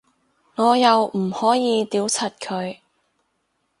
[0.55, 2.79] 我又唔可以屌柒佢